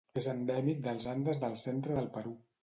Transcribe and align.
És 0.19 0.27
endèmic 0.29 0.79
dels 0.87 1.05
Andes 1.11 1.43
del 1.45 1.55
centre 1.65 1.99
del 1.99 2.09
Perú. 2.17 2.35